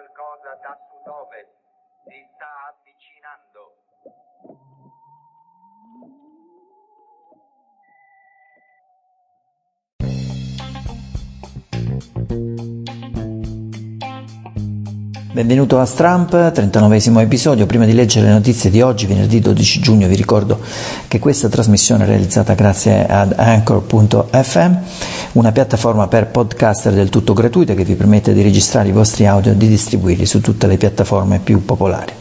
qualcosa 0.00 0.54
da 0.62 0.78
sud-ovest. 0.88 1.50
Si 2.04 2.28
sta 2.34 2.50
avvicinando. 2.72 3.62
Benvenuto 15.32 15.78
a 15.78 15.84
Stramp, 15.84 16.50
39 16.50 17.22
episodio. 17.22 17.64
Prima 17.64 17.84
di 17.84 17.92
leggere 17.92 18.26
le 18.26 18.32
notizie 18.32 18.68
di 18.68 18.80
oggi, 18.80 19.06
venerdì 19.06 19.38
12 19.38 19.78
giugno, 19.78 20.08
vi 20.08 20.16
ricordo 20.16 20.58
che 21.06 21.20
questa 21.20 21.48
trasmissione 21.48 22.02
è 22.02 22.08
realizzata 22.08 22.54
grazie 22.54 23.06
ad 23.06 23.34
Anchor.fm, 23.36 24.74
una 25.34 25.52
piattaforma 25.52 26.08
per 26.08 26.26
podcaster 26.26 26.92
del 26.92 27.10
tutto 27.10 27.32
gratuita 27.32 27.74
che 27.74 27.84
vi 27.84 27.94
permette 27.94 28.32
di 28.32 28.42
registrare 28.42 28.88
i 28.88 28.92
vostri 28.92 29.28
audio 29.28 29.52
e 29.52 29.56
di 29.56 29.68
distribuirli 29.68 30.26
su 30.26 30.40
tutte 30.40 30.66
le 30.66 30.76
piattaforme 30.76 31.38
più 31.38 31.64
popolari. 31.64 32.19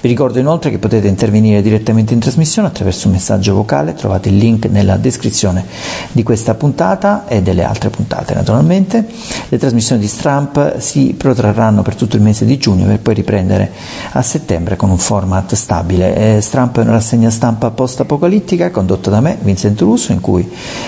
Vi 0.00 0.10
ricordo 0.10 0.38
inoltre 0.38 0.70
che 0.70 0.78
potete 0.78 1.08
intervenire 1.08 1.62
direttamente 1.62 2.12
in 2.12 2.20
trasmissione 2.20 2.68
attraverso 2.68 3.06
un 3.06 3.14
messaggio 3.14 3.54
vocale, 3.54 3.94
trovate 3.94 4.28
il 4.28 4.36
link 4.36 4.66
nella 4.66 4.98
descrizione 4.98 5.64
di 6.12 6.22
questa 6.22 6.52
puntata 6.54 7.26
e 7.26 7.40
delle 7.40 7.64
altre 7.64 7.88
puntate 7.88 8.34
naturalmente. 8.34 9.06
Le 9.48 9.56
trasmissioni 9.56 10.02
di 10.02 10.06
Stramp 10.06 10.78
si 10.78 11.14
protrarranno 11.16 11.80
per 11.80 11.94
tutto 11.94 12.16
il 12.16 12.22
mese 12.22 12.44
di 12.44 12.58
giugno 12.58 12.84
per 12.84 12.98
poi 12.98 13.14
riprendere 13.14 13.72
a 14.12 14.20
settembre 14.20 14.76
con 14.76 14.90
un 14.90 14.98
format 14.98 15.54
stabile. 15.54 16.38
Stramp 16.42 16.76
è 16.78 16.82
una 16.82 16.92
rassegna 16.92 17.30
stampa 17.30 17.70
post-apocalittica 17.70 18.70
condotta 18.70 19.08
da 19.08 19.20
me, 19.20 19.38
Vincenzo 19.40 19.86
Russo, 19.86 20.12
in 20.12 20.20
cui 20.20 20.46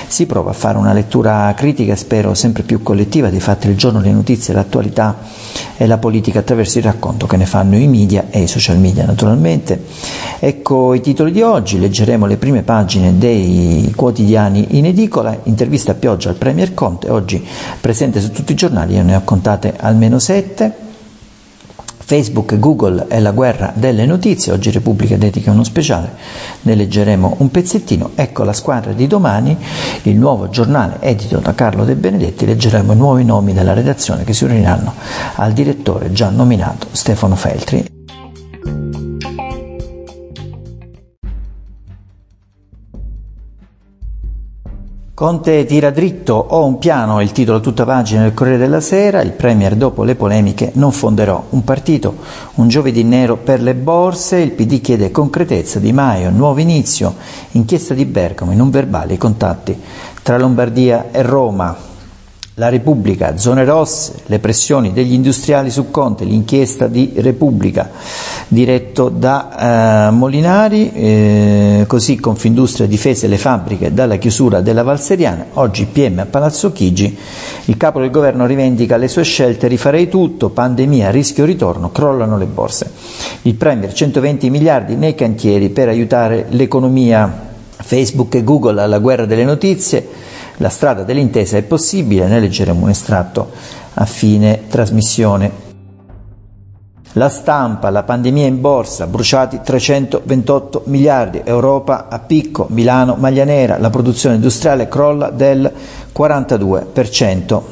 si 0.08 0.26
prova 0.26 0.50
a 0.50 0.54
fare 0.54 0.76
una 0.76 0.92
lettura 0.92 1.54
critica 1.56 1.96
spero 1.96 2.34
sempre 2.34 2.64
più 2.64 2.82
collettiva 2.82 3.30
dei 3.30 3.40
fatti 3.40 3.68
del 3.68 3.76
giorno, 3.76 4.00
le 4.00 4.12
notizie, 4.12 4.52
l'attualità 4.52 5.16
e 5.78 5.86
la 5.86 5.96
politica 5.96 6.40
attraverso 6.40 6.78
il 6.78 6.84
racconto 6.84 7.26
che 7.26 7.36
ne 7.36 7.46
fanno 7.46 7.76
i 7.76 7.86
media 7.86 8.26
e 8.28 8.42
i 8.42 8.46
social 8.46 8.55
media 8.78 9.04
naturalmente. 9.04 9.84
Ecco 10.38 10.94
i 10.94 11.00
titoli 11.00 11.32
di 11.32 11.42
oggi, 11.42 11.78
leggeremo 11.78 12.26
le 12.26 12.36
prime 12.36 12.62
pagine 12.62 13.16
dei 13.18 13.92
quotidiani 13.96 14.78
in 14.78 14.86
edicola, 14.86 15.38
intervista 15.44 15.92
a 15.92 15.94
pioggia 15.94 16.28
al 16.28 16.36
Premier 16.36 16.74
Conte, 16.74 17.10
oggi 17.10 17.44
presente 17.80 18.20
su 18.20 18.30
tutti 18.30 18.52
i 18.52 18.56
giornali, 18.56 18.94
io 18.94 19.02
ne 19.02 19.14
ho 19.14 19.22
contate 19.24 19.74
almeno 19.76 20.18
sette. 20.18 20.84
Facebook 22.06 22.52
e 22.52 22.60
Google 22.60 23.06
è 23.08 23.18
la 23.18 23.32
guerra 23.32 23.72
delle 23.74 24.06
notizie, 24.06 24.52
oggi 24.52 24.70
Repubblica 24.70 25.16
dedica 25.16 25.50
uno 25.50 25.64
speciale, 25.64 26.12
ne 26.62 26.76
leggeremo 26.76 27.34
un 27.38 27.50
pezzettino. 27.50 28.12
Ecco 28.14 28.44
la 28.44 28.52
squadra 28.52 28.92
di 28.92 29.08
domani, 29.08 29.56
il 30.02 30.14
nuovo 30.14 30.48
giornale 30.48 30.98
edito 31.00 31.38
da 31.38 31.52
Carlo 31.54 31.84
De 31.84 31.96
Benedetti, 31.96 32.46
leggeremo 32.46 32.92
i 32.92 32.96
nuovi 32.96 33.24
nomi 33.24 33.52
della 33.52 33.72
redazione 33.72 34.22
che 34.22 34.34
si 34.34 34.44
uniranno 34.44 34.94
al 35.34 35.52
direttore 35.52 36.12
già 36.12 36.30
nominato 36.30 36.86
Stefano 36.92 37.34
Feltri. 37.34 37.95
Conte 45.16 45.64
tira 45.64 45.88
dritto, 45.88 46.34
ho 46.34 46.66
un 46.66 46.76
piano, 46.76 47.22
il 47.22 47.32
titolo 47.32 47.56
a 47.56 47.60
tutta 47.62 47.86
pagina 47.86 48.24
del 48.24 48.34
Corriere 48.34 48.58
della 48.58 48.82
Sera, 48.82 49.22
il 49.22 49.32
Premier 49.32 49.74
dopo 49.74 50.04
le 50.04 50.14
polemiche 50.14 50.72
non 50.74 50.92
fonderò 50.92 51.42
un 51.48 51.64
partito, 51.64 52.16
un 52.56 52.68
giovedì 52.68 53.02
nero 53.02 53.38
per 53.38 53.62
le 53.62 53.74
borse, 53.74 54.36
il 54.36 54.50
PD 54.50 54.82
chiede 54.82 55.10
concretezza, 55.10 55.78
Di 55.78 55.90
Maio, 55.94 56.28
nuovo 56.28 56.60
inizio, 56.60 57.14
inchiesta 57.52 57.94
di 57.94 58.04
Bergamo, 58.04 58.50
in 58.50 58.58
non 58.58 58.68
verbali 58.68 59.16
contatti 59.16 59.80
tra 60.22 60.36
Lombardia 60.36 61.06
e 61.10 61.22
Roma, 61.22 61.74
la 62.58 62.70
Repubblica, 62.70 63.36
zone 63.36 63.66
rosse, 63.66 64.14
le 64.26 64.38
pressioni 64.38 64.94
degli 64.94 65.12
industriali 65.12 65.70
su 65.70 65.90
Conte, 65.90 66.24
l'inchiesta 66.24 66.86
di 66.86 67.12
Repubblica 67.16 67.90
diretto 68.48 69.10
da 69.10 70.08
eh, 70.08 70.10
Molinari, 70.12 70.90
eh, 70.90 71.84
così 71.86 72.18
Confindustria 72.18 72.86
difese 72.86 73.26
le 73.26 73.36
fabbriche 73.36 73.92
dalla 73.92 74.16
chiusura 74.16 74.62
della 74.62 74.82
Valseriana, 74.82 75.48
oggi 75.54 75.84
PM 75.84 76.20
a 76.20 76.24
Palazzo 76.24 76.72
Chigi, 76.72 77.14
il 77.66 77.76
capo 77.76 78.00
del 78.00 78.10
governo 78.10 78.46
rivendica 78.46 78.96
le 78.96 79.08
sue 79.08 79.24
scelte, 79.24 79.68
rifarei 79.68 80.08
tutto, 80.08 80.48
pandemia, 80.48 81.10
rischio 81.10 81.44
ritorno, 81.44 81.90
crollano 81.90 82.38
le 82.38 82.46
borse. 82.46 82.90
Il 83.42 83.56
Premier 83.56 83.92
120 83.92 84.48
miliardi 84.48 84.96
nei 84.96 85.14
cantieri 85.14 85.68
per 85.68 85.88
aiutare 85.88 86.46
l'economia, 86.48 87.30
Facebook 87.76 88.34
e 88.34 88.42
Google 88.42 88.80
alla 88.80 88.98
guerra 88.98 89.26
delle 89.26 89.44
notizie, 89.44 90.08
la 90.58 90.68
strada 90.68 91.02
dell'intesa 91.02 91.56
è 91.56 91.62
possibile, 91.62 92.26
ne 92.26 92.40
leggeremo 92.40 92.84
un 92.84 92.90
estratto 92.90 93.50
a 93.94 94.04
fine 94.04 94.62
trasmissione. 94.68 95.64
La 97.12 97.30
stampa, 97.30 97.88
la 97.88 98.02
pandemia 98.02 98.46
in 98.46 98.60
borsa, 98.60 99.06
bruciati 99.06 99.60
328 99.64 100.82
miliardi, 100.86 101.40
Europa 101.44 102.08
a 102.08 102.18
picco, 102.18 102.66
Milano 102.70 103.14
maglia 103.14 103.44
nera, 103.44 103.78
la 103.78 103.88
produzione 103.88 104.34
industriale 104.34 104.86
crolla 104.86 105.30
del 105.30 105.72
42%, 106.14 107.62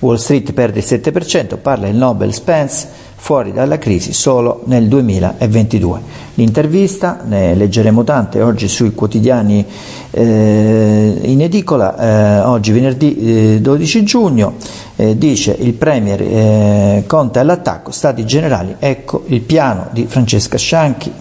Wall 0.00 0.16
Street 0.16 0.52
perde 0.52 0.78
il 0.78 0.84
7%, 0.86 1.58
parla 1.58 1.88
il 1.88 1.96
Nobel 1.96 2.32
Spence, 2.32 2.88
fuori 3.22 3.52
dalla 3.52 3.78
crisi 3.78 4.12
solo 4.12 4.62
nel 4.64 4.88
2022. 4.88 6.00
L'intervista, 6.34 7.20
ne 7.24 7.54
leggeremo 7.54 8.02
tante 8.02 8.42
oggi 8.42 8.66
sui 8.66 8.94
quotidiani 8.94 9.64
eh, 10.10 11.20
in 11.22 11.40
edicola, 11.40 11.96
eh, 11.96 12.40
oggi 12.40 12.72
venerdì 12.72 13.54
eh, 13.54 13.60
12 13.60 14.02
giugno, 14.02 14.54
eh, 14.96 15.16
dice 15.16 15.54
il 15.56 15.74
Premier 15.74 16.20
eh, 16.20 17.04
Conte 17.06 17.38
all'attacco, 17.38 17.92
Stati 17.92 18.26
Generali, 18.26 18.74
ecco 18.80 19.22
il 19.28 19.40
piano 19.42 19.86
di 19.92 20.04
Francesca 20.08 20.58
Scianchi. 20.58 21.12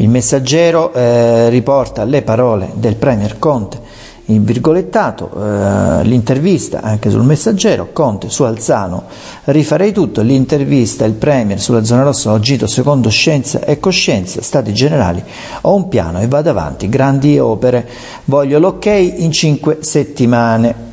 Il 0.00 0.10
messaggero 0.10 0.92
eh, 0.92 1.48
riporta 1.48 2.04
le 2.04 2.20
parole 2.20 2.68
del 2.74 2.96
Premier 2.96 3.38
Conte 3.38 3.80
in 4.28 4.44
virgolettato 4.44 5.30
eh, 5.30 6.04
l'intervista 6.04 6.82
anche 6.82 7.10
sul 7.10 7.22
messaggero, 7.22 7.90
Conte 7.92 8.28
su 8.28 8.42
Alzano, 8.42 9.04
rifarei 9.44 9.92
tutto, 9.92 10.20
l'intervista, 10.20 11.04
il 11.04 11.14
Premier 11.14 11.60
sulla 11.60 11.84
zona 11.84 12.02
rossa 12.02 12.32
ho 12.32 12.34
agito 12.34 12.66
secondo 12.66 13.08
scienza 13.08 13.64
e 13.64 13.78
coscienza, 13.78 14.42
stati 14.42 14.72
generali, 14.74 15.22
ho 15.62 15.74
un 15.74 15.88
piano 15.88 16.20
e 16.20 16.26
vado 16.26 16.50
avanti, 16.50 16.88
grandi 16.88 17.38
opere, 17.38 17.88
voglio 18.24 18.58
l'ok 18.58 18.86
in 18.86 19.32
cinque 19.32 19.78
settimane. 19.80 20.86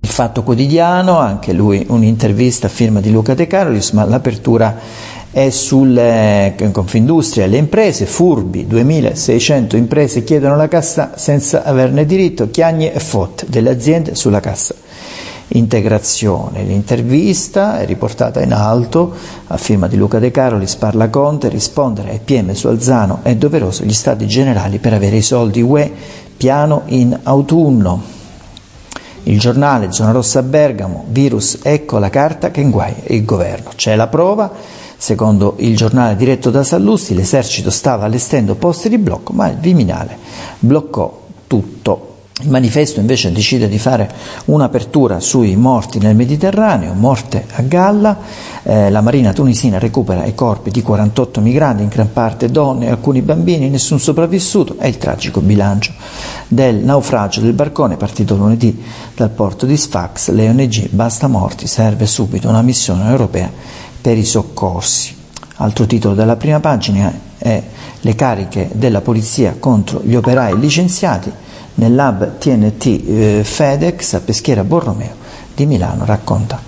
Il 0.00 0.12
Fatto 0.12 0.44
Quotidiano, 0.44 1.18
anche 1.18 1.52
lui 1.52 1.84
un'intervista 1.88 2.68
a 2.68 2.70
firma 2.70 3.00
di 3.00 3.10
Luca 3.10 3.34
De 3.34 3.46
Carolis, 3.46 3.90
ma 3.90 4.04
l'apertura 4.04 4.76
è 5.36 5.50
sulle 5.50 6.54
Confindustria 6.72 7.44
e 7.44 7.48
le 7.48 7.58
imprese, 7.58 8.06
furbi, 8.06 8.66
2600 8.66 9.76
imprese 9.76 10.24
chiedono 10.24 10.56
la 10.56 10.66
cassa 10.66 11.12
senza 11.16 11.62
averne 11.62 12.06
diritto, 12.06 12.48
chiagne 12.50 12.90
e 12.90 12.98
fotte 13.00 13.44
delle 13.46 13.68
aziende 13.68 14.14
sulla 14.14 14.40
cassa 14.40 14.74
integrazione. 15.48 16.62
L'intervista 16.62 17.78
è 17.80 17.84
riportata 17.84 18.40
in 18.40 18.54
alto 18.54 19.12
a 19.48 19.58
firma 19.58 19.88
di 19.88 19.98
Luca 19.98 20.18
De 20.18 20.30
Carolis, 20.30 20.74
parla 20.76 21.10
Conte, 21.10 21.50
rispondere 21.50 22.12
ai 22.12 22.20
PM 22.24 22.54
su 22.54 22.68
Alzano 22.68 23.18
è 23.20 23.36
doveroso 23.36 23.84
gli 23.84 23.92
stati 23.92 24.26
generali 24.26 24.78
per 24.78 24.94
avere 24.94 25.16
i 25.16 25.22
soldi 25.22 25.60
UE, 25.60 25.92
piano 26.34 26.84
in 26.86 27.14
autunno. 27.24 28.14
Il 29.24 29.38
giornale 29.38 29.92
Zona 29.92 30.12
Rossa 30.12 30.42
Bergamo, 30.42 31.04
virus, 31.08 31.58
ecco 31.62 31.98
la 31.98 32.08
carta 32.08 32.50
che 32.50 32.62
inguaia 32.62 33.02
il 33.08 33.24
governo. 33.26 33.72
C'è 33.76 33.96
la 33.96 34.06
prova, 34.06 34.50
Secondo 34.98 35.56
il 35.58 35.76
giornale 35.76 36.16
diretto 36.16 36.50
da 36.50 36.64
Sallusti, 36.64 37.14
l'esercito 37.14 37.70
stava 37.70 38.06
allestendo 38.06 38.54
posti 38.54 38.88
di 38.88 38.96
blocco, 38.98 39.32
ma 39.32 39.48
il 39.48 39.56
Viminale 39.58 40.16
bloccò 40.58 41.24
tutto. 41.46 42.14
Il 42.42 42.50
manifesto 42.50 43.00
invece 43.00 43.32
decide 43.32 43.66
di 43.66 43.78
fare 43.78 44.10
un'apertura 44.46 45.20
sui 45.20 45.56
morti 45.56 45.98
nel 45.98 46.14
Mediterraneo, 46.14 46.92
morte 46.92 47.46
a 47.54 47.62
galla, 47.62 48.18
eh, 48.62 48.90
la 48.90 49.00
marina 49.00 49.32
tunisina 49.32 49.78
recupera 49.78 50.26
i 50.26 50.34
corpi 50.34 50.70
di 50.70 50.82
48 50.82 51.40
migranti, 51.40 51.82
in 51.82 51.88
gran 51.88 52.12
parte 52.12 52.50
donne 52.50 52.86
e 52.86 52.90
alcuni 52.90 53.22
bambini, 53.22 53.70
nessun 53.70 53.98
sopravvissuto, 53.98 54.76
è 54.78 54.86
il 54.86 54.98
tragico 54.98 55.40
bilancio 55.40 55.94
del 56.48 56.76
naufragio 56.76 57.40
del 57.40 57.54
barcone 57.54 57.96
partito 57.96 58.36
lunedì 58.36 58.82
dal 59.14 59.30
porto 59.30 59.64
di 59.64 59.76
Sfax, 59.76 60.30
le 60.30 60.48
ONG 60.50 60.90
basta 60.90 61.28
morti, 61.28 61.66
serve 61.66 62.04
subito 62.04 62.50
una 62.50 62.60
missione 62.60 63.08
europea 63.08 63.50
per 64.06 64.16
i 64.16 64.24
soccorsi. 64.24 65.16
Altro 65.56 65.84
titolo 65.84 66.14
della 66.14 66.36
prima 66.36 66.60
pagina 66.60 67.12
è 67.36 67.60
Le 68.02 68.14
cariche 68.14 68.68
della 68.72 69.00
polizia 69.00 69.56
contro 69.58 70.00
gli 70.00 70.14
operai 70.14 70.56
licenziati 70.60 71.32
nel 71.74 71.92
lab 71.92 72.38
TNT 72.38 72.86
eh, 72.86 73.40
FedEx 73.42 74.12
a 74.12 74.20
Peschiera 74.20 74.62
Borromeo 74.62 75.12
di 75.52 75.66
Milano 75.66 76.04
racconta 76.04 76.60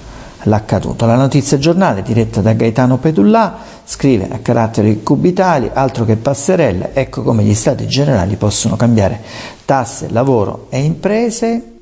l'accaduto. 0.43 1.07
La 1.07 1.15
notizia 1.15 1.59
giornale 1.59 2.03
diretta 2.03 2.41
da 2.41 2.55
Gaetano 2.55 2.97
Pedullà 2.97 3.59
scrive 3.85 4.29
a 4.29 4.39
caratteri 4.39 5.05
cubitali, 5.05 5.71
altro 5.73 6.05
che 6.05 6.17
passerelle, 6.17 6.91
ecco 6.93 7.23
come 7.23 7.45
gli 7.45 7.55
stati 7.55 7.87
generali 7.87 8.35
possono 8.35 8.75
cambiare 8.75 9.21
tasse, 9.65 10.09
lavoro 10.11 10.67
e 10.71 10.81
imprese 10.81 11.78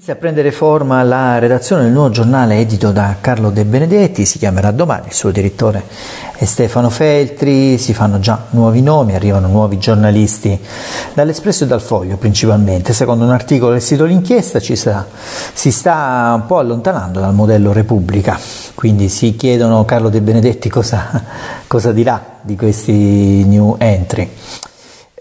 Inizia 0.00 0.16
a 0.16 0.18
prendere 0.18 0.50
forma 0.50 1.02
la 1.02 1.38
redazione 1.38 1.82
del 1.82 1.92
nuovo 1.92 2.08
giornale 2.08 2.56
edito 2.56 2.90
da 2.90 3.16
Carlo 3.20 3.50
De 3.50 3.66
Benedetti, 3.66 4.24
si 4.24 4.38
chiamerà 4.38 4.70
domani, 4.70 5.08
il 5.08 5.12
suo 5.12 5.30
direttore 5.30 5.82
è 6.34 6.46
Stefano 6.46 6.88
Feltri, 6.88 7.76
si 7.76 7.92
fanno 7.92 8.18
già 8.18 8.46
nuovi 8.52 8.80
nomi, 8.80 9.14
arrivano 9.14 9.46
nuovi 9.48 9.76
giornalisti 9.76 10.58
dall'Espresso 11.12 11.64
e 11.64 11.66
dal 11.66 11.82
Foglio 11.82 12.16
principalmente. 12.16 12.94
Secondo 12.94 13.26
un 13.26 13.30
articolo 13.30 13.72
del 13.72 13.82
sito 13.82 14.06
L'Inchiesta 14.06 14.58
ci 14.58 14.74
sta, 14.74 15.06
si 15.52 15.70
sta 15.70 16.32
un 16.34 16.46
po' 16.46 16.56
allontanando 16.56 17.20
dal 17.20 17.34
modello 17.34 17.74
Repubblica, 17.74 18.40
quindi 18.74 19.10
si 19.10 19.36
chiedono 19.36 19.84
Carlo 19.84 20.08
De 20.08 20.22
Benedetti 20.22 20.70
cosa, 20.70 21.22
cosa 21.66 21.92
dirà 21.92 22.38
di 22.40 22.56
questi 22.56 23.44
new 23.44 23.76
entry. 23.76 24.30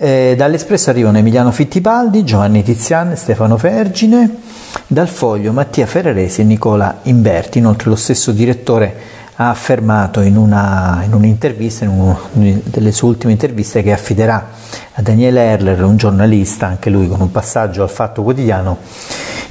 Eh, 0.02 0.36
Dall'Espresso 0.38 0.90
arrivano 0.90 1.18
Emiliano 1.18 1.52
Fittipaldi, 1.52 2.24
Giovanni 2.24 2.64
Tizian, 2.64 3.18
Stefano 3.18 3.58
Vergine, 3.58 4.48
dal 4.88 5.08
Foglio 5.08 5.52
Mattia 5.52 5.86
Ferraresi 5.86 6.42
e 6.42 6.44
Nicola 6.44 7.00
Imberti. 7.04 7.60
Inoltre 7.60 7.90
lo 7.90 7.96
stesso 7.96 8.32
direttore 8.32 9.18
ha 9.36 9.50
affermato 9.50 10.20
in, 10.20 10.36
una, 10.36 11.02
in 11.06 11.14
un'intervista, 11.14 11.86
in 11.86 11.92
una 11.92 12.18
delle 12.32 12.92
sue 12.92 13.08
ultime 13.08 13.32
interviste, 13.32 13.82
che 13.82 13.94
affiderà 13.94 14.50
a 14.94 15.02
Daniele 15.02 15.42
Erler, 15.42 15.82
un 15.84 15.96
giornalista, 15.96 16.68
anche 16.68 16.90
lui 16.90 17.08
con 17.08 17.22
un 17.22 17.32
passaggio 17.32 17.84
al 17.84 17.90
Fatto 17.90 18.22
Quotidiano, 18.22 18.80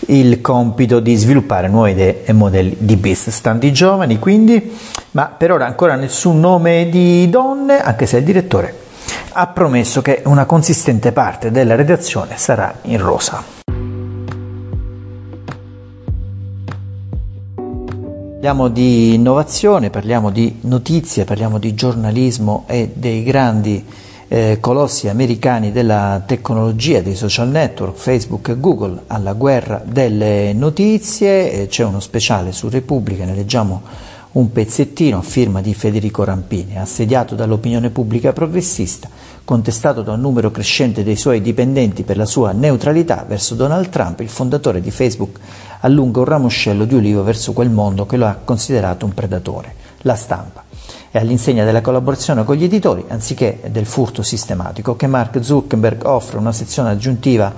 il 0.09 0.43
compito 0.43 1.01
di 1.01 1.17
sviluppare 1.17 1.69
nuove 1.69 1.93
idee 1.93 2.25
e 2.25 2.33
modelli 2.35 2.77
di 2.79 2.97
business. 2.97 3.41
Tanti 3.41 3.73
giovani 3.73 4.19
quindi, 4.19 4.77
ma 5.13 5.25
per 5.25 5.53
ora 5.53 5.65
ancora 5.65 5.95
nessun 5.95 6.39
nome 6.39 6.89
di 6.91 7.31
donne, 7.31 7.81
anche 7.81 8.05
se 8.05 8.19
il 8.19 8.25
direttore 8.25 8.87
ha 9.33 9.47
promesso 9.47 10.03
che 10.03 10.23
una 10.27 10.45
consistente 10.45 11.13
parte 11.13 11.51
della 11.51 11.77
redazione 11.77 12.37
sarà 12.37 12.75
in 12.83 12.99
rosa. 12.99 13.43
Parliamo 18.39 18.69
di 18.69 19.15
innovazione, 19.15 19.91
parliamo 19.91 20.31
di 20.31 20.59
notizie, 20.61 21.25
parliamo 21.25 21.59
di 21.59 21.75
giornalismo 21.75 22.67
e 22.69 22.93
dei 22.95 23.25
grandi 23.25 23.85
eh, 24.29 24.59
colossi 24.61 25.09
americani 25.09 25.73
della 25.73 26.23
tecnologia, 26.25 27.01
dei 27.01 27.17
social 27.17 27.49
network, 27.49 27.97
Facebook 27.97 28.51
e 28.51 28.61
Google, 28.61 29.03
alla 29.09 29.33
guerra 29.33 29.83
delle 29.85 30.53
notizie. 30.53 31.51
Eh, 31.51 31.67
c'è 31.67 31.83
uno 31.83 31.99
speciale 31.99 32.53
su 32.53 32.69
Repubblica, 32.69 33.25
ne 33.25 33.35
leggiamo 33.35 33.83
un 34.39 34.53
pezzettino 34.53 35.19
a 35.19 35.23
firma 35.23 35.61
di 35.61 35.75
Federico 35.75 36.23
Rampini, 36.23 36.79
assediato 36.79 37.35
dall'opinione 37.35 37.91
pubblica 37.91 38.33
progressista, 38.33 39.09
contestato 39.45 40.03
da 40.03 40.13
un 40.13 40.21
numero 40.21 40.53
crescente 40.53 41.03
dei 41.03 41.17
suoi 41.17 41.41
dipendenti 41.41 42.05
per 42.05 42.17
la 42.17 42.25
sua 42.25 42.53
neutralità 42.53 43.25
verso 43.27 43.57
Donald 43.57 43.89
Trump, 43.89 44.21
il 44.21 44.29
fondatore 44.29 44.81
di 44.81 44.93
Facebook 44.93 45.41
allunga 45.81 46.21
un 46.21 46.27
ramoscello 46.27 46.85
di 46.85 46.95
ulivo 46.95 47.25
verso 47.25 47.53
quel 47.53 47.71
mondo 47.71 48.07
che 48.07 48.17
lo 48.17 48.27
ha 48.27 48.39
considerato 48.45 49.05
un 49.05 49.13
predatore, 49.13 49.75
la 50.03 50.15
stampa. 50.15 50.63
È 51.11 51.19
all'insegna 51.19 51.65
della 51.65 51.81
collaborazione 51.81 52.45
con 52.45 52.55
gli 52.55 52.65
editori, 52.65 53.05
anziché 53.09 53.59
del 53.71 53.87
furto 53.87 54.23
sistematico, 54.23 54.95
che 54.95 55.09
Mark 55.09 55.43
Zuckerberg 55.43 56.05
offre 56.05 56.39
una 56.39 56.53
sezione 56.53 56.91
aggiuntiva 56.91 57.53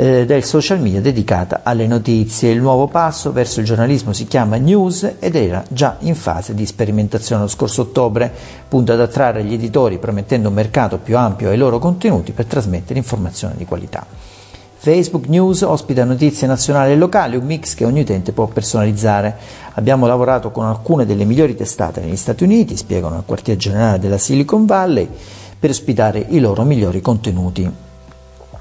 eh, 0.00 0.24
del 0.24 0.44
social 0.44 0.78
media 0.80 1.00
dedicata 1.00 1.62
alle 1.64 1.88
notizie. 1.88 2.52
Il 2.52 2.60
nuovo 2.60 2.86
passo 2.86 3.32
verso 3.32 3.58
il 3.58 3.66
giornalismo 3.66 4.12
si 4.12 4.28
chiama 4.28 4.56
News 4.56 5.14
ed 5.18 5.34
era 5.34 5.64
già 5.68 5.96
in 6.00 6.14
fase 6.14 6.54
di 6.54 6.64
sperimentazione 6.64 7.42
lo 7.42 7.48
scorso 7.48 7.82
ottobre, 7.82 8.32
punta 8.68 8.92
ad 8.92 9.00
attrarre 9.00 9.42
gli 9.42 9.54
editori 9.54 9.98
promettendo 9.98 10.50
un 10.50 10.54
mercato 10.54 10.98
più 10.98 11.18
ampio 11.18 11.50
ai 11.50 11.56
loro 11.56 11.80
contenuti 11.80 12.30
per 12.30 12.44
trasmettere 12.44 13.00
informazioni 13.00 13.54
di 13.56 13.64
qualità. 13.64 14.06
Facebook 14.80 15.26
News 15.26 15.62
ospita 15.62 16.04
notizie 16.04 16.46
nazionali 16.46 16.92
e 16.92 16.96
locali, 16.96 17.34
un 17.34 17.44
mix 17.44 17.74
che 17.74 17.84
ogni 17.84 18.02
utente 18.02 18.30
può 18.30 18.46
personalizzare. 18.46 19.36
Abbiamo 19.72 20.06
lavorato 20.06 20.52
con 20.52 20.64
alcune 20.64 21.06
delle 21.06 21.24
migliori 21.24 21.56
testate 21.56 22.00
negli 22.00 22.14
Stati 22.14 22.44
Uniti, 22.44 22.76
spiegano 22.76 23.16
al 23.16 23.24
quartier 23.26 23.56
generale 23.56 23.98
della 23.98 24.18
Silicon 24.18 24.64
Valley, 24.64 25.08
per 25.58 25.70
ospitare 25.70 26.24
i 26.28 26.38
loro 26.38 26.62
migliori 26.62 27.00
contenuti 27.00 27.86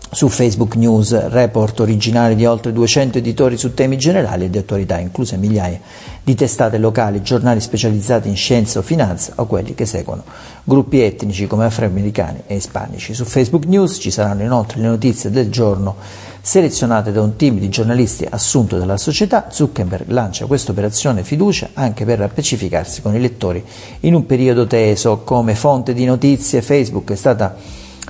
su 0.09 0.29
Facebook 0.29 0.75
News, 0.75 1.27
report 1.27 1.81
originali 1.81 2.35
di 2.35 2.45
oltre 2.45 2.71
200 2.71 3.17
editori 3.17 3.57
su 3.57 3.73
temi 3.73 3.97
generali 3.97 4.45
e 4.45 4.49
di 4.49 4.57
attualità, 4.57 4.97
incluse 4.99 5.37
migliaia 5.37 5.79
di 6.23 6.33
testate 6.33 6.77
locali, 6.77 7.21
giornali 7.21 7.59
specializzati 7.59 8.27
in 8.29 8.35
scienza 8.35 8.79
o 8.79 8.81
finanza 8.81 9.33
o 9.35 9.45
quelli 9.45 9.75
che 9.75 9.85
seguono 9.85 10.23
gruppi 10.63 11.01
etnici 11.01 11.47
come 11.47 11.65
afroamericani 11.65 12.43
e 12.47 12.55
ispanici. 12.55 13.13
Su 13.13 13.25
Facebook 13.25 13.65
News 13.65 13.97
ci 13.99 14.11
saranno 14.11 14.43
inoltre 14.43 14.79
le 14.81 14.87
notizie 14.87 15.29
del 15.29 15.49
giorno 15.49 15.95
selezionate 16.41 17.11
da 17.11 17.21
un 17.21 17.35
team 17.35 17.59
di 17.59 17.67
giornalisti 17.67 18.25
assunto 18.29 18.77
dalla 18.77 18.97
società. 18.97 19.47
Zuckerberg 19.49 20.09
lancia 20.09 20.45
questa 20.45 20.71
operazione 20.71 21.23
fiducia 21.23 21.69
anche 21.73 22.05
per 22.05 22.21
appacificarsi 22.21 23.01
con 23.01 23.13
i 23.13 23.19
lettori 23.19 23.63
in 24.01 24.13
un 24.13 24.25
periodo 24.25 24.65
teso. 24.65 25.19
Come 25.25 25.55
fonte 25.55 25.93
di 25.93 26.05
notizie 26.05 26.61
Facebook 26.61 27.11
è 27.11 27.15
stata 27.15 27.55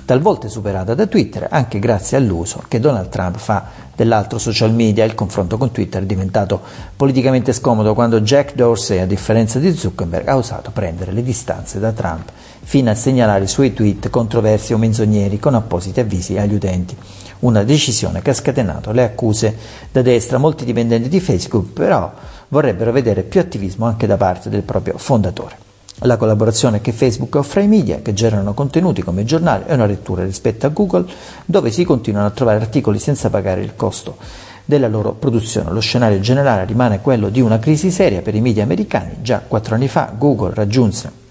talvolta 0.08 0.48
superata 0.48 0.94
da 0.94 1.04
Twitter 1.06 1.48
anche 1.50 1.78
grazie 1.78 2.16
all'uso 2.16 2.64
che 2.66 2.80
Donald 2.80 3.10
Trump 3.10 3.36
fa 3.36 3.66
dell'altro 3.94 4.38
social 4.38 4.72
media. 4.72 5.04
Il 5.04 5.14
confronto 5.14 5.58
con 5.58 5.70
Twitter 5.70 6.02
è 6.02 6.06
diventato 6.06 6.62
politicamente 6.96 7.52
scomodo 7.52 7.92
quando 7.92 8.22
Jack 8.22 8.54
Dorsey, 8.54 9.00
a 9.00 9.06
differenza 9.06 9.58
di 9.58 9.70
Zuckerberg, 9.70 10.26
ha 10.26 10.38
osato 10.38 10.70
prendere 10.70 11.12
le 11.12 11.22
distanze 11.22 11.78
da 11.78 11.92
Trump 11.92 12.30
fino 12.62 12.88
a 12.88 12.94
segnalare 12.94 13.44
i 13.44 13.48
suoi 13.48 13.74
tweet 13.74 14.08
controversi 14.08 14.72
o 14.72 14.78
menzogneri 14.78 15.38
con 15.38 15.54
appositi 15.54 16.00
avvisi 16.00 16.38
agli 16.38 16.54
utenti. 16.54 16.96
Una 17.40 17.62
decisione 17.62 18.22
che 18.22 18.30
ha 18.30 18.34
scatenato 18.34 18.92
le 18.92 19.02
accuse 19.02 19.54
da 19.92 20.00
destra. 20.00 20.38
Molti 20.38 20.64
dipendenti 20.64 21.10
di 21.10 21.20
Facebook 21.20 21.70
però 21.74 22.10
vorrebbero 22.48 22.92
vedere 22.92 23.24
più 23.24 23.40
attivismo 23.40 23.84
anche 23.84 24.06
da 24.06 24.16
parte 24.16 24.48
del 24.48 24.62
proprio 24.62 24.96
fondatore. 24.96 25.67
La 26.02 26.16
collaborazione 26.16 26.80
che 26.80 26.92
Facebook 26.92 27.34
offre 27.34 27.62
ai 27.62 27.66
media 27.66 28.00
che 28.00 28.14
generano 28.14 28.54
contenuti 28.54 29.02
come 29.02 29.24
giornali 29.24 29.64
è 29.66 29.74
una 29.74 29.86
lettura 29.86 30.22
rispetto 30.22 30.64
a 30.64 30.68
Google 30.68 31.04
dove 31.44 31.72
si 31.72 31.82
continuano 31.82 32.28
a 32.28 32.30
trovare 32.30 32.60
articoli 32.60 33.00
senza 33.00 33.30
pagare 33.30 33.62
il 33.62 33.74
costo 33.74 34.16
della 34.64 34.86
loro 34.86 35.12
produzione. 35.12 35.72
Lo 35.72 35.80
scenario 35.80 36.20
generale 36.20 36.66
rimane 36.66 37.00
quello 37.00 37.30
di 37.30 37.40
una 37.40 37.58
crisi 37.58 37.90
seria 37.90 38.22
per 38.22 38.36
i 38.36 38.40
media 38.40 38.62
americani. 38.62 39.16
Già 39.22 39.42
quattro 39.46 39.74
anni 39.74 39.88
fa 39.88 40.12
Google 40.16 40.54
raggiunse 40.54 41.26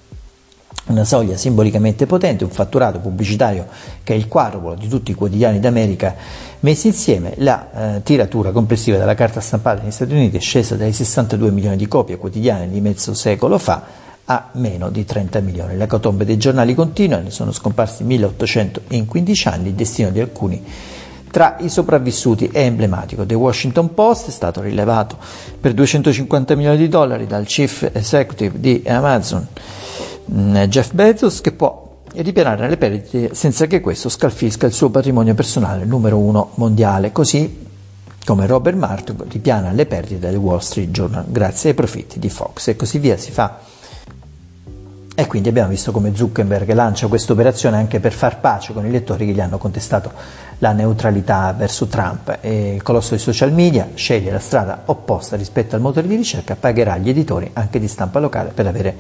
una 0.87 1.05
soglia 1.05 1.37
simbolicamente 1.37 2.05
potente, 2.05 2.43
un 2.43 2.49
fatturato 2.49 2.99
pubblicitario 2.99 3.67
che 4.03 4.13
è 4.13 4.17
il 4.17 4.27
quadruplo 4.27 4.73
di 4.73 4.87
tutti 4.89 5.11
i 5.11 5.13
quotidiani 5.13 5.59
d'America 5.59 6.15
messi 6.61 6.87
insieme, 6.87 7.33
la 7.37 7.95
eh, 7.95 8.03
tiratura 8.03 8.51
complessiva 8.51 8.97
della 8.97 9.13
carta 9.13 9.39
stampata 9.39 9.81
negli 9.81 9.92
Stati 9.92 10.13
Uniti 10.13 10.37
è 10.37 10.42
scesa 10.42 10.75
dai 10.75 10.92
62 10.92 11.51
milioni 11.51 11.77
di 11.77 11.87
copie 11.87 12.18
quotidiane 12.18 12.69
di 12.69 12.81
mezzo 12.81 13.13
secolo 13.13 13.57
fa 13.57 14.06
a 14.29 14.49
meno 14.53 14.89
di 14.89 15.05
30 15.05 15.39
milioni. 15.39 15.77
Le 15.77 15.87
catombe 15.87 16.25
dei 16.25 16.37
giornali 16.37 16.73
continua, 16.73 17.19
ne 17.19 17.31
sono 17.31 17.51
scomparsi 17.51 18.03
1800 18.03 18.81
in 18.89 19.05
15 19.05 19.47
anni, 19.47 19.67
il 19.69 19.73
destino 19.73 20.09
di 20.09 20.19
alcuni 20.19 20.63
tra 21.29 21.57
i 21.59 21.69
sopravvissuti 21.69 22.47
è 22.47 22.61
emblematico. 22.61 23.25
The 23.25 23.35
Washington 23.35 23.93
Post 23.93 24.29
è 24.29 24.31
stato 24.31 24.61
rilevato 24.61 25.17
per 25.59 25.73
250 25.73 26.55
milioni 26.55 26.77
di 26.77 26.87
dollari 26.87 27.27
dal 27.27 27.45
chief 27.45 27.89
executive 27.93 28.59
di 28.59 28.81
Amazon, 28.87 29.45
mm, 30.31 30.55
Jeff 30.63 30.93
Bezos, 30.93 31.41
che 31.41 31.51
può 31.51 32.01
ripianare 32.13 32.67
le 32.67 32.77
perdite 32.77 33.35
senza 33.35 33.67
che 33.67 33.81
questo 33.81 34.09
scalfisca 34.09 34.65
il 34.65 34.73
suo 34.73 34.89
patrimonio 34.89 35.35
personale 35.35 35.85
numero 35.85 36.17
uno 36.17 36.51
mondiale, 36.55 37.11
così 37.11 37.65
come 38.25 38.47
Robert 38.47 38.77
Martin 38.77 39.15
ripiana 39.29 39.71
le 39.71 39.85
perdite 39.85 40.27
del 40.27 40.37
Wall 40.37 40.59
Street 40.59 40.89
Journal 40.89 41.25
grazie 41.27 41.69
ai 41.69 41.75
profitti 41.75 42.19
di 42.19 42.29
Fox 42.29 42.67
e 42.67 42.75
così 42.75 42.97
via 42.99 43.15
si 43.15 43.31
fa 43.31 43.59
e 45.19 45.26
quindi 45.26 45.50
abbiamo 45.50 45.69
visto 45.69 45.92
come 45.92 46.16
Zuckerberg 46.16 46.71
lancia 46.74 47.07
questa 47.07 47.33
operazione 47.33 47.78
anche 47.78 48.00
per 48.00 48.14
far 48.14 48.40
pace 48.40 48.71
con 48.71 48.86
i 48.86 48.92
lettori 48.92 49.26
che 49.26 49.31
gli 49.31 49.40
hanno 49.40 49.57
contestato 49.57 50.12
la 50.59 50.74
neutralità 50.74 51.56
verso 51.57 51.88
Trump. 51.88 52.38
E 52.40 52.76
il 52.76 52.83
colosso 52.83 53.09
dei 53.09 53.19
social 53.19 53.52
media 53.52 53.90
sceglie 53.95 54.30
la 54.30 54.38
strada 54.38 54.83
opposta 54.86 55.36
rispetto 55.36 55.76
al 55.76 55.81
motore 55.81 56.07
di 56.07 56.16
ricerca, 56.16 56.56
pagherà 56.56 56.97
gli 56.97 57.09
editori 57.09 57.50
anche 57.54 57.80
di 57.80 57.88
stampa 57.88 58.19
locale 58.19 58.52
per 58.54 58.68
avere 58.68 58.95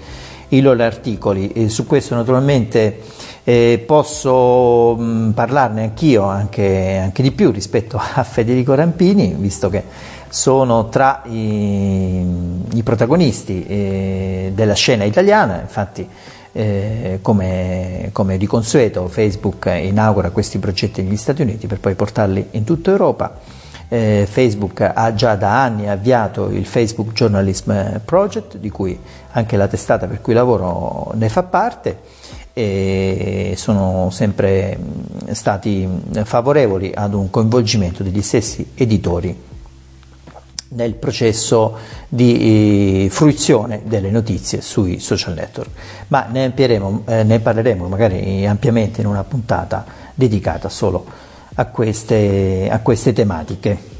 i 0.47 0.61
loro 0.61 0.81
articoli. 0.81 1.51
E 1.51 1.69
su 1.69 1.85
questo 1.85 2.15
naturalmente 2.15 2.99
eh, 3.43 3.83
posso 3.85 4.95
mh, 4.95 5.33
parlarne 5.35 5.83
anch'io, 5.83 6.23
anche, 6.23 6.99
anche 6.99 7.21
di 7.21 7.31
più 7.31 7.51
rispetto 7.51 8.01
a 8.01 8.23
Federico 8.23 8.73
Rampini, 8.73 9.35
visto 9.37 9.69
che 9.69 9.83
sono 10.37 10.87
tra 10.89 11.23
i, 11.25 12.23
i 12.73 12.83
protagonisti 12.83 13.65
eh, 13.65 14.51
della 14.53 14.75
scena 14.75 15.03
italiana, 15.03 15.59
infatti 15.61 16.07
eh, 16.51 17.17
come, 17.23 18.11
di 18.37 18.45
consueto 18.45 19.07
Facebook 19.07 19.65
inaugura 19.65 20.29
questi 20.29 20.59
progetti 20.59 21.01
negli 21.01 21.17
Stati 21.17 21.41
Uniti 21.41 21.65
per 21.65 21.79
poi 21.79 21.95
portarli 21.95 22.49
in 22.51 22.63
tutta 22.63 22.91
Europa. 22.91 23.39
Eh, 23.89 24.27
Facebook 24.29 24.81
ha 24.93 25.13
già 25.15 25.35
da 25.35 25.63
anni 25.63 25.89
avviato 25.89 26.49
il 26.49 26.67
Facebook 26.67 27.13
Journalism 27.13 27.73
Project, 28.05 28.57
di 28.57 28.69
cui 28.69 28.99
anche 29.31 29.57
la 29.57 29.67
testata 29.67 30.05
per 30.05 30.21
cui 30.21 30.35
lavoro 30.35 31.13
ne 31.15 31.29
fa 31.29 31.43
parte 31.43 31.99
e 32.53 33.53
sono 33.55 34.09
sempre 34.11 34.77
stati 35.31 35.87
favorevoli 36.23 36.91
ad 36.93 37.15
un 37.15 37.31
coinvolgimento 37.31 38.03
degli 38.03 38.21
stessi 38.21 38.73
editori 38.75 39.46
nel 40.69 40.95
processo 40.95 41.77
di 42.07 43.05
eh, 43.05 43.09
fruizione 43.09 43.81
delle 43.85 44.09
notizie 44.11 44.61
sui 44.61 44.99
social 44.99 45.33
network. 45.33 45.69
Ma 46.07 46.27
ne, 46.29 46.53
eh, 46.55 47.23
ne 47.23 47.39
parleremo 47.39 47.87
magari 47.87 48.45
ampiamente 48.45 49.01
in 49.01 49.07
una 49.07 49.23
puntata 49.23 49.85
dedicata 50.13 50.69
solo 50.69 51.05
a 51.55 51.65
queste, 51.65 52.67
a 52.71 52.79
queste 52.79 53.13
tematiche. 53.13 53.95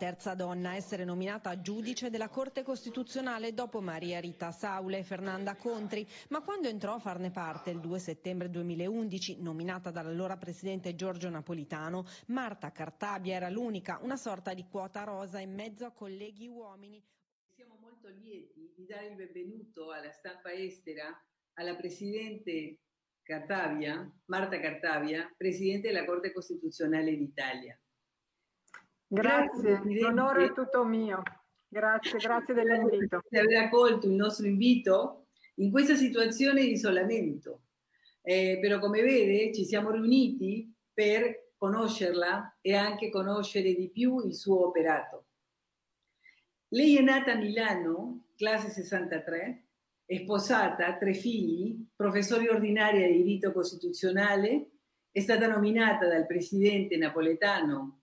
Terza 0.00 0.32
donna 0.32 0.70
a 0.70 0.76
essere 0.76 1.04
nominata 1.04 1.60
giudice 1.60 2.08
della 2.08 2.30
Corte 2.30 2.62
Costituzionale 2.62 3.52
dopo 3.52 3.82
Maria 3.82 4.18
Rita 4.18 4.50
Saule 4.50 4.96
e 4.96 5.02
Fernanda 5.02 5.56
Contri, 5.56 6.08
ma 6.30 6.40
quando 6.40 6.68
entrò 6.68 6.94
a 6.94 6.98
farne 6.98 7.30
parte 7.30 7.68
il 7.68 7.80
2 7.80 7.98
settembre 7.98 8.48
2011, 8.48 9.42
nominata 9.42 9.90
dall'allora 9.90 10.38
presidente 10.38 10.94
Giorgio 10.94 11.28
Napolitano, 11.28 12.06
Marta 12.28 12.72
Cartabia 12.72 13.34
era 13.34 13.50
l'unica, 13.50 13.98
una 14.00 14.16
sorta 14.16 14.54
di 14.54 14.64
quota 14.70 15.04
rosa 15.04 15.38
in 15.38 15.52
mezzo 15.52 15.84
a 15.84 15.90
colleghi 15.90 16.48
uomini. 16.48 17.04
Siamo 17.54 17.76
molto 17.78 18.08
lieti 18.08 18.72
di 18.74 18.86
dare 18.86 19.08
il 19.08 19.16
benvenuto 19.16 19.92
alla 19.92 20.12
stampa 20.12 20.50
estera 20.50 21.14
alla 21.58 21.76
presidente 21.76 22.78
Cartabia, 23.22 24.10
Marta 24.28 24.58
Cartabia, 24.58 25.30
presidente 25.36 25.88
della 25.88 26.06
Corte 26.06 26.32
Costituzionale 26.32 27.14
d'Italia. 27.14 27.78
Grazie, 29.12 29.82
l'onore 29.98 30.46
è 30.46 30.52
tutto 30.52 30.84
mio. 30.84 31.20
Grazie, 31.66 32.18
grazie 32.18 32.54
dell'invito. 32.54 33.20
Per 33.28 33.42
aver 33.42 33.64
accolto 33.64 34.06
il 34.06 34.12
nostro 34.12 34.46
invito 34.46 35.26
in 35.56 35.72
questa 35.72 35.96
situazione 35.96 36.60
di 36.60 36.70
isolamento. 36.70 37.62
Eh, 38.22 38.58
però 38.60 38.78
come 38.78 39.02
vede 39.02 39.52
ci 39.52 39.64
siamo 39.64 39.90
riuniti 39.90 40.72
per 40.92 41.54
conoscerla 41.56 42.58
e 42.60 42.76
anche 42.76 43.10
conoscere 43.10 43.74
di 43.74 43.90
più 43.90 44.24
il 44.24 44.32
suo 44.36 44.68
operato. 44.68 45.24
Lei 46.68 46.96
è 46.96 47.02
nata 47.02 47.32
a 47.32 47.36
Milano, 47.36 48.28
classe 48.36 48.68
63, 48.68 49.64
è 50.04 50.18
sposata, 50.18 50.96
tre 50.96 51.14
figli, 51.14 51.84
professore 51.96 52.48
ordinaria 52.48 53.08
di 53.08 53.24
diritto 53.24 53.50
costituzionale, 53.50 54.70
è 55.10 55.18
stata 55.18 55.48
nominata 55.48 56.06
dal 56.06 56.26
presidente 56.26 56.96
napoletano 56.96 57.99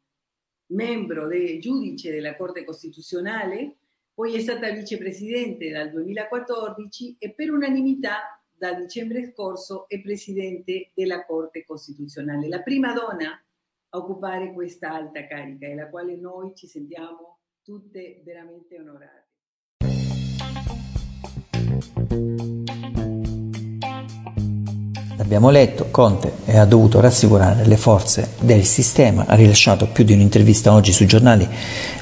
membro 0.68 1.28
del 1.28 1.60
giudice 1.60 2.12
della 2.12 2.36
Corte 2.36 2.64
Costituzionale, 2.64 3.78
poi 4.14 4.36
è 4.36 4.40
stata 4.40 4.72
vicepresidente 4.72 5.70
dal 5.70 5.92
2014 5.92 7.18
e 7.20 7.34
per 7.34 7.52
unanimità 7.52 8.42
da 8.52 8.74
dicembre 8.74 9.32
scorso 9.32 9.88
è 9.88 10.02
presidente 10.02 10.92
della 10.96 11.24
Corte 11.26 11.64
Costituzionale, 11.64 12.48
la 12.48 12.64
prima 12.64 12.94
donna 12.94 13.40
a 13.90 13.98
occupare 13.98 14.54
questa 14.54 14.92
alta 14.94 15.28
carica 15.28 15.68
e 15.68 15.76
la 15.76 15.90
quale 15.90 16.16
noi 16.16 16.56
ci 16.56 16.66
sentiamo 16.68 17.40
tutte 17.62 18.22
veramente 18.26 18.80
onorate. 18.80 19.26
Abbiamo 25.28 25.50
letto, 25.50 25.88
Conte 25.92 26.32
ha 26.54 26.64
dovuto 26.64 27.02
rassicurare 27.02 27.66
le 27.66 27.76
forze 27.76 28.30
del 28.40 28.64
sistema, 28.64 29.26
ha 29.28 29.36
rilasciato 29.36 29.88
più 29.88 30.06
di 30.06 30.14
un'intervista 30.14 30.72
oggi 30.72 30.94
sui 30.94 31.06
giornali, 31.06 31.46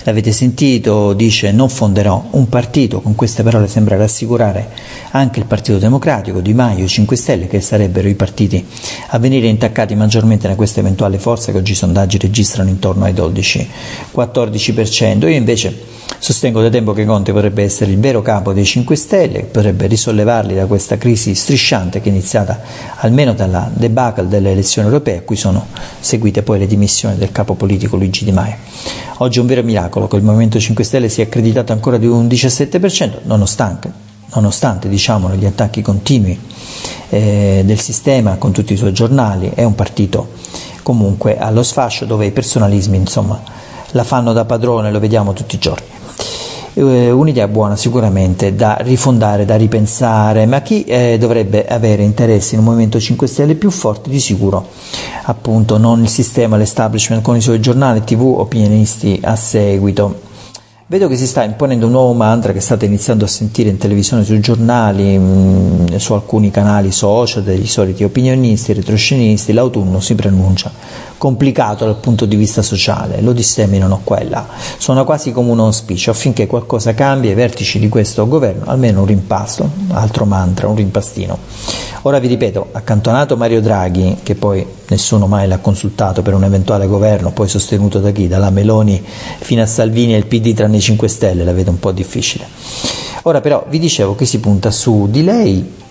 l'avete 0.04 0.32
sentito, 0.32 1.14
dice 1.14 1.52
non 1.52 1.68
fonderò 1.68 2.24
un 2.30 2.48
partito, 2.50 3.02
con 3.02 3.16
queste 3.16 3.42
parole 3.42 3.68
sembra 3.68 3.98
rassicurare 3.98 4.70
anche 5.10 5.40
il 5.40 5.46
Partito 5.46 5.80
Democratico, 5.80 6.40
Di 6.40 6.54
Maio, 6.54 6.86
5 6.86 7.16
Stelle, 7.16 7.48
che 7.48 7.62
sarebbero 7.62 8.08
i 8.08 8.14
partiti 8.14 8.64
a 9.08 9.18
venire 9.18 9.48
intaccati 9.48 9.96
maggiormente 9.96 10.48
da 10.48 10.54
questa 10.54 10.82
eventuale 10.82 11.18
forza 11.18 11.52
che 11.52 11.58
oggi 11.58 11.72
i 11.72 11.76
sondaggi 11.76 12.20
registrano 12.20 12.70
intorno 12.70 13.06
ai 13.06 13.14
12-14%. 13.14 15.22
Io 15.22 15.30
invece 15.30 15.94
Sostengo 16.20 16.62
da 16.62 16.70
tempo 16.70 16.94
che 16.94 17.06
Conte 17.06 17.32
potrebbe 17.32 17.64
essere 17.64 17.92
il 17.92 18.00
vero 18.00 18.22
capo 18.22 18.54
dei 18.54 18.66
5 18.66 18.96
Stelle, 18.96 19.42
potrebbe 19.42 19.88
risollevarli 19.88 20.56
da 20.56 20.66
questa 20.66 20.98
crisi 20.98 21.36
strisciante 21.36 22.02
che 22.02 22.10
è 22.10 22.12
iniziata 22.12 22.62
almeno 23.16 23.34
dalla 23.34 23.70
debacle 23.74 24.28
delle 24.28 24.52
elezioni 24.52 24.90
europee, 24.90 25.20
a 25.20 25.22
cui 25.22 25.38
sono 25.38 25.68
seguite 26.02 26.44
poi 26.44 26.60
le 26.60 26.68
dimissioni 26.68 27.16
del 27.16 27.32
capo 27.32 27.54
politico 27.54 27.96
Luigi 27.96 28.26
Di 28.26 28.34
Maio. 28.34 28.58
Oggi 29.20 29.38
è 29.38 29.42
un 29.42 29.48
vero 29.48 29.64
miracolo 29.64 30.10
che 30.10 30.18
il 30.18 30.24
Movimento 30.24 30.60
5 30.60 30.84
Stelle 30.84 31.08
sia 31.08 31.24
accreditato 31.24 31.72
ancora 31.72 31.96
di 31.96 32.08
un 32.08 32.28
17%, 32.28 33.20
nonostante, 33.24 33.90
nonostante 34.34 34.90
diciamolo, 34.90 35.36
gli 35.36 35.46
attacchi 35.46 35.82
continui 35.82 36.38
eh, 37.10 37.62
del 37.66 37.80
sistema 37.80 38.36
con 38.36 38.52
tutti 38.52 38.74
i 38.74 38.78
suoi 38.78 38.92
giornali, 38.92 39.50
è 39.56 39.64
un 39.64 39.76
partito 39.76 40.32
comunque 40.84 41.38
allo 41.38 41.64
sfascio 41.64 42.04
dove 42.04 42.26
i 42.26 42.32
personalismi 42.32 42.98
insomma, 42.98 43.42
la 43.92 44.04
fanno 44.04 44.34
da 44.34 44.44
padrone, 44.44 44.92
lo 44.92 45.00
vediamo 45.00 45.32
tutti 45.32 45.56
i 45.56 45.60
giorni. 45.60 45.95
Eh, 46.78 47.10
un'idea 47.10 47.48
buona 47.48 47.78
sicuramente 47.78 48.54
da 48.54 48.78
rifondare, 48.82 49.46
da 49.46 49.56
ripensare, 49.56 50.46
ma 50.46 50.62
chi 50.62 50.84
eh, 50.84 51.18
dovrebbe 51.18 51.66
avere 51.66 52.04
interesse 52.04 52.56
in 52.56 52.60
un 52.60 52.66
Movimento 52.66 53.00
5 53.00 53.28
Stelle 53.28 53.56
più 53.56 53.72
forte 53.72 54.10
di 54.10 54.20
sicuro 54.20 54.68
appunto 55.26 55.78
non 55.78 56.02
il 56.04 56.10
sistema, 56.10 56.58
l'establishment 56.58 57.22
con 57.22 57.36
i 57.36 57.42
suoi 57.42 57.60
giornali, 57.60 58.04
tv, 58.04 58.22
opinionisti 58.22 59.20
a 59.24 59.36
seguito. 59.36 60.34
Vedo 60.88 61.08
che 61.08 61.18
si 61.18 61.26
sta 61.26 61.44
imponendo 61.44 61.88
un 61.88 61.94
nuovo 61.94 62.14
mantra 62.14 62.54
che 62.54 62.60
state 62.60 62.86
iniziando 62.86 63.26
a 63.26 63.28
sentire 63.28 63.70
in 63.70 63.78
televisione, 63.78 64.24
sui 64.24 64.40
giornali, 64.40 65.18
mh, 65.18 65.24
mm, 65.24 65.96
su 65.96 66.14
alcuni 66.14 66.52
canali 66.52 66.92
social 66.92 67.42
degli 67.42 67.66
soliti 67.66 68.04
opinionisti, 68.04 68.72
retroscenisti, 68.72 69.52
l'autunno 69.52 70.00
si 70.00 70.14
preannuncia 70.14 70.72
complicato 71.18 71.86
dal 71.86 71.96
punto 71.96 72.26
di 72.26 72.36
vista 72.36 72.62
sociale, 72.62 73.22
lo 73.22 73.32
disseminano 73.32 74.02
qua 74.04 74.22
là. 74.24 74.46
Suona 74.78 75.04
quasi 75.04 75.32
come 75.32 75.50
un 75.50 75.60
auspicio 75.62 76.12
affinché 76.12 76.46
qualcosa 76.46 76.94
cambi 76.94 77.30
ai 77.30 77.34
vertici 77.34 77.80
di 77.80 77.90
questo 77.90 78.28
governo, 78.28 78.66
almeno 78.66 79.00
un 79.00 79.08
rimpasto, 79.08 79.68
altro 79.90 80.26
mantra, 80.26 80.68
un 80.68 80.76
rimpastino. 80.76 81.38
Ora 82.04 82.20
vi 82.20 82.28
ripeto, 82.28 82.68
accantonato 82.74 83.36
Mario 83.38 83.60
Draghi, 83.62 84.18
che 84.22 84.36
poi 84.36 84.64
nessuno 84.90 85.28
mai 85.28 85.48
l'ha 85.48 85.60
consultato 85.60 86.22
per 86.22 86.34
un 86.34 86.44
eventuale 86.44 86.88
governo, 86.88 87.32
poi 87.32 87.48
sostenuto 87.48 88.00
da 88.00 88.12
chi? 88.12 88.28
Dalla 88.28 88.50
Meloni 88.50 89.04
fino 89.40 89.62
a 89.62 89.66
Salvini 89.66 90.14
e 90.14 90.18
il 90.18 90.26
PD 90.26 90.54
tranne 90.54 90.78
i 90.78 90.82
5 90.82 91.08
Stelle, 91.08 91.44
la 91.44 91.54
vedo 91.54 91.72
un 91.72 91.80
po' 91.80 91.92
difficile. 91.92 92.46
Ora 93.24 93.42
però 93.42 93.66
vi 93.70 93.80
dicevo 93.80 94.16
che 94.16 94.26
si 94.26 94.40
punta 94.40 94.70
su 94.72 95.08
di 95.10 95.24
lei 95.24 95.84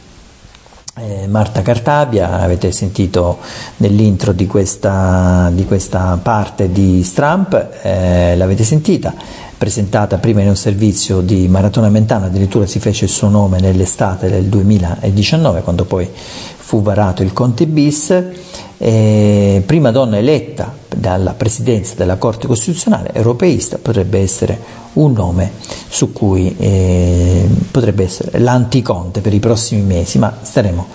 eh, 0.97 1.27
Marta 1.27 1.63
Cartabia, 1.63 2.41
avete 2.41 2.71
sentito 2.71 3.39
nell'intro 3.79 4.33
di 4.33 4.47
questa, 4.47 5.51
di 5.53 5.65
questa 5.65 6.19
parte 6.23 6.71
di 6.71 7.03
Stramp, 7.03 7.81
eh, 7.83 8.37
l'avete 8.37 8.63
sentita, 8.63 9.13
presentata 9.59 10.19
prima 10.19 10.43
in 10.43 10.49
un 10.49 10.57
servizio 10.57 11.21
di 11.21 11.49
Maratona 11.49 11.89
Mentana, 11.89 12.27
addirittura 12.27 12.67
si 12.67 12.79
fece 12.79 13.07
il 13.07 13.11
suo 13.11 13.29
nome 13.29 13.59
nell'estate 13.59 14.31
del 14.31 14.45
2019, 14.45 15.63
quando 15.63 15.85
poi 15.85 16.09
fu 16.65 16.81
varato 16.81 17.23
il 17.23 17.35
Conte 17.35 17.67
bis, 17.67 18.25
eh, 18.79 19.63
prima 19.67 19.91
donna 19.91 20.17
eletta 20.17 20.75
dalla 20.89 21.35
presidenza 21.35 21.93
della 21.95 22.17
Corte 22.17 22.47
Costituzionale 22.47 23.11
europeista, 23.13 23.77
potrebbe 23.77 24.19
essere 24.19 24.59
un 24.95 25.13
nome 25.13 25.51
su 25.89 26.13
cui 26.13 26.55
eh, 26.57 27.47
potrebbe 27.71 28.05
essere 28.05 28.39
l'anticonte 28.39 29.21
per 29.21 29.35
i 29.35 29.41
prossimi 29.41 29.83
mesi, 29.83 30.19
ma 30.19 30.35
staremo 30.41 30.87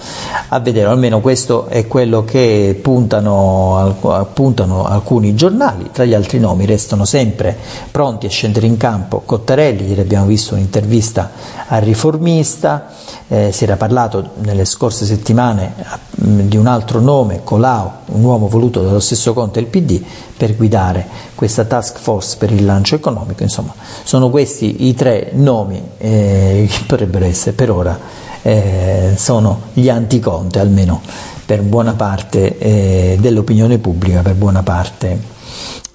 a 0.50 0.60
vedere, 0.60 0.90
almeno 0.90 1.22
questo 1.22 1.68
è 1.68 1.86
quello 1.86 2.24
che 2.24 2.80
puntano, 2.82 4.28
puntano 4.34 4.86
alcuni 4.86 5.36
giornali, 5.36 5.90
tra 5.92 6.04
gli 6.04 6.16
altri 6.16 6.40
nomi 6.40 6.66
restano 6.66 7.06
sempre 7.06 7.56
pronti 7.92 8.26
a 8.26 8.30
scendere 8.30 8.66
in 8.66 8.78
campo 8.78 9.22
Cottarelli, 9.24 9.88
ieri 9.88 10.02
abbiamo 10.02 10.26
visto 10.26 10.56
un'intervista 10.56 11.32
al 11.68 11.82
riformista, 11.82 12.88
eh, 13.30 13.52
si 13.54 13.64
era 13.64 13.78
parlato 13.78 14.32
nelle 14.42 14.66
scorse 14.66 15.06
settimane 15.06 15.74
di 16.12 16.58
un 16.58 16.68
altro 16.68 17.00
nome, 17.00 17.42
Colau, 17.44 17.90
un 18.08 18.24
uomo 18.24 18.48
voluto 18.48 18.82
dallo 18.82 19.00
stesso 19.00 19.34
Conte 19.34 19.60
e 19.60 19.62
il 19.62 19.68
PD, 19.68 20.02
per 20.36 20.56
guidare 20.56 21.08
questa 21.36 21.64
task 21.64 22.00
force 22.00 22.38
per 22.38 22.52
il 22.52 22.66
lancio 22.66 22.96
economico, 22.96 23.44
insomma 23.44 23.74
sono 24.04 24.30
questi 24.30 24.88
i 24.88 24.96
tre 24.96 25.30
nomi 25.34 25.82
eh, 25.98 26.68
che 26.70 26.84
potrebbero 26.86 27.26
essere 27.26 27.54
per 27.54 27.72
ora 27.72 28.00
eh, 28.42 29.14
sono 29.16 29.62
gli 29.74 29.90
anticonte 29.90 30.60
almeno 30.60 31.02
per 31.46 31.62
buona 31.62 31.94
parte 31.94 32.58
eh, 32.58 33.18
dell'opinione 33.20 33.80
pubblica, 33.80 34.22
per 34.22 34.36
buona 34.36 34.64
parte 34.64 35.20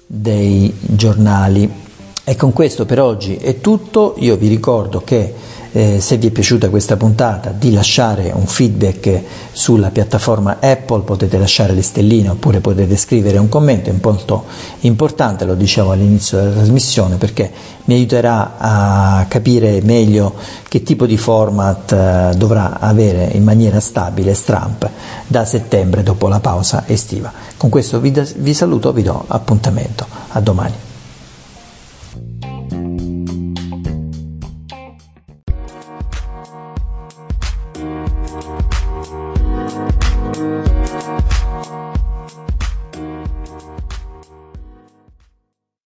dei 0.05 0.73
giornali. 0.79 1.83
E 2.27 2.35
con 2.35 2.51
questo 2.53 2.85
per 2.85 2.99
oggi 2.99 3.37
è 3.37 3.61
tutto, 3.61 4.15
io 4.17 4.35
vi 4.35 4.47
ricordo 4.47 5.01
che 5.03 5.33
eh, 5.75 5.99
se 5.99 6.15
vi 6.15 6.27
è 6.27 6.31
piaciuta 6.31 6.69
questa 6.69 6.95
puntata 6.95 7.51
di 7.51 7.73
lasciare 7.73 8.31
un 8.33 8.45
feedback 8.45 9.21
sulla 9.51 9.89
piattaforma 9.89 10.59
Apple, 10.61 11.01
potete 11.01 11.37
lasciare 11.37 11.73
le 11.73 11.81
stelline 11.81 12.29
oppure 12.29 12.61
potete 12.61 12.95
scrivere 12.95 13.39
un 13.39 13.49
commento, 13.49 13.89
è 13.89 13.93
molto 14.01 14.45
importante, 14.81 15.43
lo 15.43 15.53
dicevo 15.53 15.91
all'inizio 15.91 16.37
della 16.37 16.51
trasmissione, 16.51 17.17
perché 17.17 17.51
mi 17.85 17.95
aiuterà 17.95 18.53
a 18.57 19.25
capire 19.27 19.81
meglio 19.83 20.33
che 20.69 20.81
tipo 20.81 21.05
di 21.05 21.17
format 21.17 21.91
eh, 21.91 22.37
dovrà 22.37 22.79
avere 22.79 23.31
in 23.33 23.43
maniera 23.43 23.81
stabile 23.81 24.33
Stramp 24.33 24.89
da 25.27 25.43
settembre 25.43 26.03
dopo 26.03 26.29
la 26.29 26.39
pausa 26.39 26.85
estiva. 26.87 27.29
Con 27.57 27.69
questo 27.69 27.99
vi, 27.99 28.11
da, 28.11 28.25
vi 28.37 28.53
saluto, 28.53 28.93
vi 28.93 29.03
do 29.03 29.25
appuntamento. 29.27 30.05
A 30.29 30.39
domani. 30.39 30.94